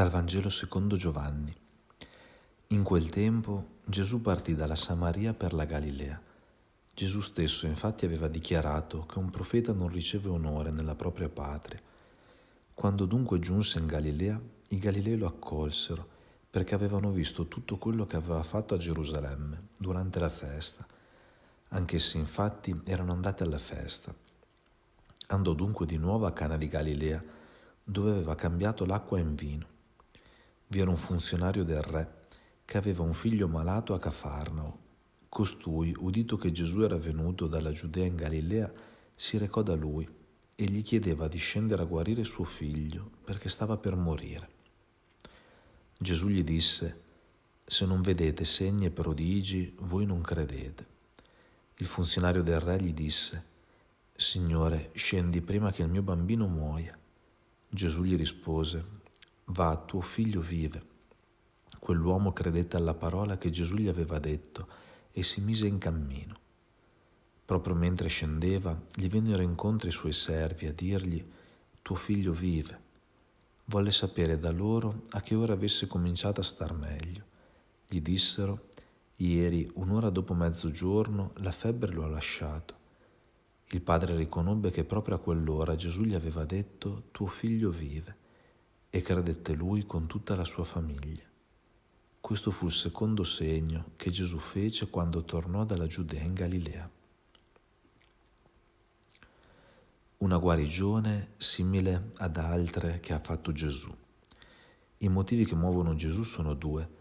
Dal 0.00 0.08
Vangelo 0.08 0.48
secondo 0.48 0.96
Giovanni. 0.96 1.54
In 2.68 2.82
quel 2.82 3.10
tempo 3.10 3.80
Gesù 3.84 4.22
partì 4.22 4.54
dalla 4.54 4.74
Samaria 4.74 5.34
per 5.34 5.52
la 5.52 5.66
Galilea. 5.66 6.18
Gesù 6.94 7.20
stesso 7.20 7.66
infatti 7.66 8.06
aveva 8.06 8.26
dichiarato 8.26 9.04
che 9.04 9.18
un 9.18 9.28
profeta 9.28 9.74
non 9.74 9.88
riceve 9.88 10.30
onore 10.30 10.70
nella 10.70 10.94
propria 10.94 11.28
patria. 11.28 11.78
Quando 12.72 13.04
dunque 13.04 13.40
giunse 13.40 13.78
in 13.78 13.86
Galilea, 13.86 14.40
i 14.70 14.78
Galilei 14.78 15.18
lo 15.18 15.26
accolsero 15.26 16.08
perché 16.48 16.74
avevano 16.74 17.10
visto 17.10 17.46
tutto 17.46 17.76
quello 17.76 18.06
che 18.06 18.16
aveva 18.16 18.42
fatto 18.42 18.72
a 18.72 18.78
Gerusalemme 18.78 19.66
durante 19.76 20.18
la 20.18 20.30
festa. 20.30 20.86
Anch'essi 21.68 22.16
infatti 22.16 22.74
erano 22.86 23.12
andati 23.12 23.42
alla 23.42 23.58
festa. 23.58 24.14
Andò 25.26 25.52
dunque 25.52 25.84
di 25.84 25.98
nuovo 25.98 26.24
a 26.24 26.32
Cana 26.32 26.56
di 26.56 26.68
Galilea, 26.68 27.22
dove 27.84 28.12
aveva 28.12 28.34
cambiato 28.34 28.86
l'acqua 28.86 29.18
in 29.18 29.34
vino 29.34 29.69
vi 30.70 30.80
era 30.80 30.90
un 30.90 30.96
funzionario 30.96 31.64
del 31.64 31.82
re 31.82 32.18
che 32.64 32.78
aveva 32.78 33.02
un 33.02 33.12
figlio 33.12 33.48
malato 33.48 33.92
a 33.92 33.98
Cafarnao. 33.98 34.78
Costui, 35.28 35.94
udito 35.98 36.36
che 36.36 36.52
Gesù 36.52 36.82
era 36.82 36.96
venuto 36.96 37.48
dalla 37.48 37.72
Giudea 37.72 38.04
in 38.04 38.14
Galilea, 38.14 38.72
si 39.14 39.36
recò 39.36 39.62
da 39.62 39.74
lui 39.74 40.08
e 40.54 40.64
gli 40.64 40.82
chiedeva 40.82 41.26
di 41.26 41.38
scendere 41.38 41.82
a 41.82 41.86
guarire 41.86 42.22
suo 42.22 42.44
figlio 42.44 43.10
perché 43.24 43.48
stava 43.48 43.76
per 43.78 43.96
morire. 43.96 44.48
Gesù 45.98 46.28
gli 46.28 46.44
disse, 46.44 47.00
se 47.64 47.84
non 47.84 48.00
vedete 48.00 48.44
segni 48.44 48.86
e 48.86 48.90
prodigi, 48.90 49.74
voi 49.80 50.06
non 50.06 50.20
credete. 50.20 50.86
Il 51.78 51.86
funzionario 51.86 52.42
del 52.42 52.60
re 52.60 52.80
gli 52.80 52.92
disse, 52.92 53.44
Signore, 54.14 54.90
scendi 54.94 55.40
prima 55.40 55.72
che 55.72 55.82
il 55.82 55.88
mio 55.88 56.02
bambino 56.02 56.46
muoia. 56.46 56.96
Gesù 57.68 58.02
gli 58.02 58.16
rispose, 58.16 58.99
Va, 59.52 59.76
tuo 59.84 60.00
figlio 60.00 60.40
vive. 60.40 60.80
Quell'uomo 61.80 62.32
credette 62.32 62.76
alla 62.76 62.94
parola 62.94 63.36
che 63.36 63.50
Gesù 63.50 63.74
gli 63.78 63.88
aveva 63.88 64.20
detto 64.20 64.68
e 65.10 65.24
si 65.24 65.40
mise 65.40 65.66
in 65.66 65.78
cammino. 65.78 66.34
Proprio 67.44 67.74
mentre 67.74 68.08
scendeva, 68.08 68.80
gli 68.94 69.08
vennero 69.08 69.42
incontro 69.42 69.88
i 69.88 69.92
suoi 69.92 70.12
servi 70.12 70.68
a 70.68 70.72
dirgli, 70.72 71.28
tuo 71.82 71.96
figlio 71.96 72.32
vive. 72.32 72.80
Volle 73.64 73.90
sapere 73.90 74.38
da 74.38 74.52
loro 74.52 75.02
a 75.10 75.20
che 75.20 75.34
ora 75.34 75.54
avesse 75.54 75.88
cominciato 75.88 76.40
a 76.40 76.44
star 76.44 76.72
meglio. 76.72 77.24
Gli 77.88 78.00
dissero, 78.00 78.68
ieri, 79.16 79.68
un'ora 79.74 80.10
dopo 80.10 80.32
mezzogiorno, 80.32 81.32
la 81.38 81.50
febbre 81.50 81.92
lo 81.92 82.04
ha 82.04 82.08
lasciato. 82.08 82.74
Il 83.70 83.80
padre 83.80 84.14
riconobbe 84.14 84.70
che 84.70 84.84
proprio 84.84 85.16
a 85.16 85.20
quell'ora 85.20 85.74
Gesù 85.74 86.02
gli 86.02 86.14
aveva 86.14 86.44
detto, 86.44 87.08
tuo 87.10 87.26
figlio 87.26 87.70
vive 87.70 88.19
e 88.90 89.02
credette 89.02 89.54
lui 89.54 89.86
con 89.86 90.06
tutta 90.06 90.34
la 90.34 90.44
sua 90.44 90.64
famiglia. 90.64 91.22
Questo 92.20 92.50
fu 92.50 92.66
il 92.66 92.72
secondo 92.72 93.22
segno 93.22 93.92
che 93.96 94.10
Gesù 94.10 94.38
fece 94.38 94.90
quando 94.90 95.24
tornò 95.24 95.64
dalla 95.64 95.86
Giudea 95.86 96.22
in 96.22 96.34
Galilea. 96.34 96.90
Una 100.18 100.36
guarigione 100.36 101.32
simile 101.38 102.10
ad 102.16 102.36
altre 102.36 103.00
che 103.00 103.14
ha 103.14 103.20
fatto 103.20 103.52
Gesù. 103.52 103.90
I 104.98 105.08
motivi 105.08 105.46
che 105.46 105.54
muovono 105.54 105.94
Gesù 105.94 106.24
sono 106.24 106.52
due. 106.52 106.98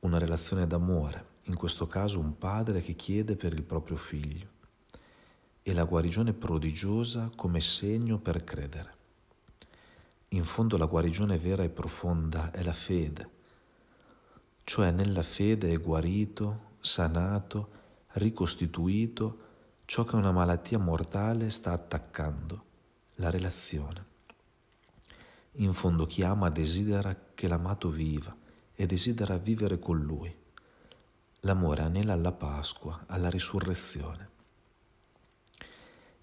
Una 0.00 0.18
relazione 0.18 0.66
d'amore, 0.66 1.32
in 1.44 1.56
questo 1.56 1.86
caso 1.86 2.20
un 2.20 2.38
padre 2.38 2.80
che 2.80 2.94
chiede 2.94 3.34
per 3.34 3.52
il 3.54 3.62
proprio 3.62 3.96
figlio, 3.96 4.48
e 5.62 5.72
la 5.72 5.84
guarigione 5.84 6.32
prodigiosa 6.32 7.30
come 7.34 7.60
segno 7.60 8.18
per 8.18 8.44
credere. 8.44 9.02
In 10.34 10.42
fondo 10.42 10.76
la 10.76 10.86
guarigione 10.86 11.38
vera 11.38 11.62
e 11.62 11.68
profonda 11.68 12.50
è 12.50 12.64
la 12.64 12.72
fede, 12.72 13.30
cioè 14.64 14.90
nella 14.90 15.22
fede 15.22 15.70
è 15.70 15.78
guarito, 15.78 16.72
sanato, 16.80 17.68
ricostituito 18.14 19.38
ciò 19.84 20.02
che 20.04 20.16
una 20.16 20.32
malattia 20.32 20.78
mortale 20.78 21.50
sta 21.50 21.70
attaccando, 21.70 22.64
la 23.16 23.30
relazione. 23.30 24.04
In 25.58 25.72
fondo 25.72 26.04
chi 26.04 26.24
ama 26.24 26.50
desidera 26.50 27.16
che 27.32 27.46
l'amato 27.46 27.88
viva 27.88 28.36
e 28.74 28.86
desidera 28.86 29.36
vivere 29.36 29.78
con 29.78 30.02
lui. 30.02 30.34
L'amore 31.42 31.82
anela 31.82 32.12
alla 32.12 32.32
Pasqua, 32.32 33.04
alla 33.06 33.30
risurrezione. 33.30 34.30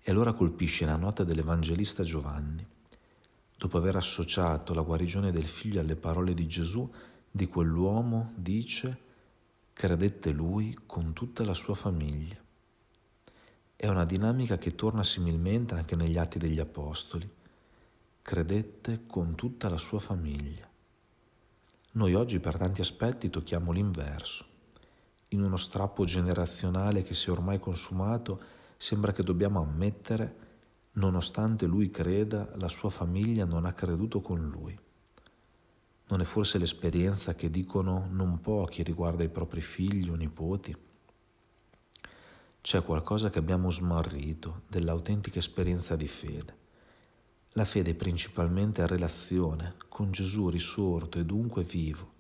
E 0.02 0.12
allora 0.12 0.34
colpisce 0.34 0.84
la 0.84 0.98
nota 0.98 1.24
dell'Evangelista 1.24 2.04
Giovanni 2.04 2.71
dopo 3.62 3.78
aver 3.78 3.96
associato 3.96 4.74
la 4.74 4.82
guarigione 4.82 5.32
del 5.32 5.46
figlio 5.46 5.82
alle 5.82 5.96
parole 5.96 6.34
di 6.34 6.48
Gesù, 6.48 6.92
di 7.30 7.46
quell'uomo 7.46 8.34
dice, 8.36 8.98
credette 9.72 10.32
lui 10.32 10.76
con 10.88 11.14
tutta 11.14 11.46
la 11.46 11.54
sua 11.54 11.76
famiglia. 11.76 12.38
È 13.76 13.88
una 13.88 14.04
dinamica 14.04 14.58
che 14.58 14.74
torna 14.74 15.04
similmente 15.04 15.76
anche 15.76 15.96
negli 15.96 16.18
atti 16.18 16.40
degli 16.40 16.60
Apostoli. 16.60 17.30
Credette 18.24 19.02
con 19.06 19.36
tutta 19.36 19.70
la 19.70 19.78
sua 19.78 20.00
famiglia. 20.00 20.68
Noi 21.92 22.16
oggi 22.16 22.40
per 22.40 22.58
tanti 22.58 22.82
aspetti 22.82 23.30
tocchiamo 23.30 23.72
l'inverso. 23.72 24.44
In 25.30 25.44
uno 25.44 25.58
strappo 25.58 26.04
generazionale 26.04 27.04
che 27.04 27.14
si 27.14 27.28
è 27.28 27.32
ormai 27.32 27.60
consumato, 27.60 28.42
sembra 28.78 29.14
che 29.14 29.22
dobbiamo 29.22 29.62
ammettere 29.62 30.50
Nonostante 30.94 31.66
lui 31.68 31.90
creda, 31.90 32.50
la 32.56 32.68
sua 32.68 32.90
famiglia 32.90 33.46
non 33.46 33.64
ha 33.66 33.72
creduto 33.72 34.20
con 34.20 34.50
lui. 34.50 34.78
Non 36.08 36.20
è 36.20 36.26
forse 36.26 36.58
l'esperienza 36.58 37.34
che 37.34 37.50
dicono 37.50 38.08
non 38.10 38.42
pochi 38.42 38.84
riguardo 38.84 39.22
ai 39.22 39.30
propri 39.30 39.62
figli 39.62 40.10
o 40.10 40.16
nipoti? 40.16 40.76
C'è 42.60 42.84
qualcosa 42.84 43.30
che 43.30 43.40
abbiamo 43.40 43.72
smarrito 43.72 44.64
dell'autentica 44.68 45.40
esperienza 45.40 45.96
di 45.96 46.10
fede. 46.10 46.58
La 47.54 47.64
fede 47.64 47.96
principalmente 47.96 48.84
è 48.84 48.88
relazione 48.88 49.76
con 49.88 50.12
Gesù 50.12 50.50
risorto 50.50 51.20
e 51.20 51.26
dunque 51.26 51.64
vivo. 51.64 52.12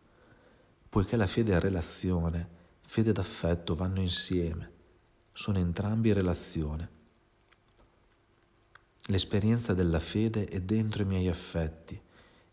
Poiché 0.87 1.17
la 1.17 1.27
fede 1.27 1.53
è 1.53 1.59
relazione, 1.59 2.49
fede 2.83 3.09
ed 3.09 3.17
affetto 3.17 3.75
vanno 3.75 3.99
insieme, 3.99 4.71
sono 5.33 5.57
entrambi 5.57 6.13
relazione 6.13 6.99
L'esperienza 9.11 9.73
della 9.73 9.99
fede 9.99 10.45
è 10.45 10.61
dentro 10.61 11.01
i 11.01 11.05
miei 11.05 11.27
affetti 11.27 12.01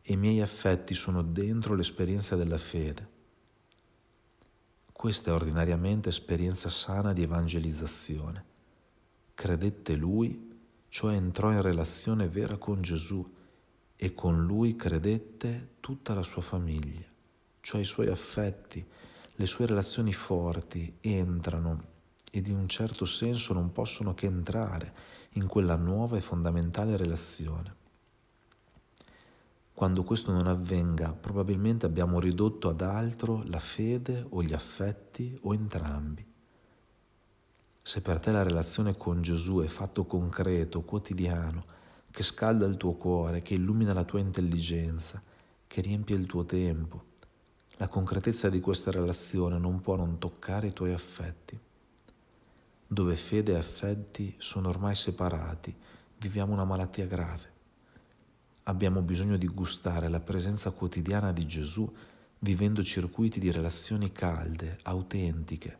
e 0.02 0.12
i 0.12 0.16
miei 0.16 0.40
affetti 0.40 0.92
sono 0.92 1.22
dentro 1.22 1.76
l'esperienza 1.76 2.34
della 2.34 2.58
fede. 2.58 3.08
Questa 4.90 5.30
è 5.30 5.34
ordinariamente 5.34 6.08
esperienza 6.08 6.68
sana 6.68 7.12
di 7.12 7.22
evangelizzazione. 7.22 8.44
Credette 9.34 9.94
lui, 9.94 10.58
cioè 10.88 11.14
entrò 11.14 11.52
in 11.52 11.62
relazione 11.62 12.26
vera 12.26 12.56
con 12.56 12.82
Gesù 12.82 13.24
e 13.94 14.14
con 14.14 14.44
lui 14.44 14.74
credette 14.74 15.74
tutta 15.78 16.12
la 16.12 16.24
sua 16.24 16.42
famiglia, 16.42 17.06
cioè 17.60 17.82
i 17.82 17.84
suoi 17.84 18.08
affetti, 18.08 18.84
le 19.32 19.46
sue 19.46 19.66
relazioni 19.66 20.12
forti 20.12 20.96
entrano 21.02 21.84
ed 22.32 22.48
in 22.48 22.56
un 22.56 22.68
certo 22.68 23.04
senso 23.04 23.54
non 23.54 23.70
possono 23.70 24.12
che 24.14 24.26
entrare 24.26 25.17
in 25.32 25.46
quella 25.46 25.76
nuova 25.76 26.16
e 26.16 26.20
fondamentale 26.20 26.96
relazione. 26.96 27.76
Quando 29.72 30.02
questo 30.02 30.32
non 30.32 30.46
avvenga, 30.46 31.12
probabilmente 31.12 31.86
abbiamo 31.86 32.18
ridotto 32.18 32.68
ad 32.68 32.80
altro 32.80 33.44
la 33.46 33.60
fede 33.60 34.26
o 34.30 34.42
gli 34.42 34.52
affetti 34.52 35.38
o 35.42 35.54
entrambi. 35.54 36.26
Se 37.80 38.00
per 38.02 38.18
te 38.18 38.32
la 38.32 38.42
relazione 38.42 38.96
con 38.96 39.22
Gesù 39.22 39.60
è 39.60 39.68
fatto 39.68 40.04
concreto, 40.04 40.82
quotidiano, 40.82 41.64
che 42.10 42.22
scalda 42.22 42.66
il 42.66 42.76
tuo 42.76 42.94
cuore, 42.94 43.40
che 43.42 43.54
illumina 43.54 43.92
la 43.92 44.04
tua 44.04 44.18
intelligenza, 44.18 45.22
che 45.66 45.80
riempie 45.80 46.16
il 46.16 46.26
tuo 46.26 46.44
tempo, 46.44 47.04
la 47.76 47.86
concretezza 47.86 48.48
di 48.48 48.58
questa 48.60 48.90
relazione 48.90 49.58
non 49.58 49.80
può 49.80 49.94
non 49.94 50.18
toccare 50.18 50.66
i 50.66 50.72
tuoi 50.72 50.92
affetti 50.92 51.58
dove 52.90 53.16
fede 53.16 53.52
e 53.52 53.56
affetti 53.56 54.34
sono 54.38 54.70
ormai 54.70 54.94
separati, 54.94 55.76
viviamo 56.18 56.54
una 56.54 56.64
malattia 56.64 57.04
grave. 57.04 57.56
Abbiamo 58.64 59.02
bisogno 59.02 59.36
di 59.36 59.46
gustare 59.46 60.08
la 60.08 60.20
presenza 60.20 60.70
quotidiana 60.70 61.30
di 61.32 61.46
Gesù 61.46 61.90
vivendo 62.40 62.82
circuiti 62.82 63.40
di 63.40 63.50
relazioni 63.50 64.10
calde, 64.10 64.78
autentiche, 64.82 65.78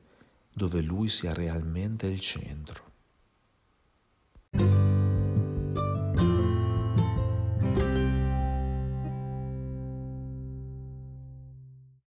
dove 0.52 0.82
Lui 0.82 1.08
sia 1.08 1.32
realmente 1.32 2.06
il 2.06 2.20
centro. 2.20 2.87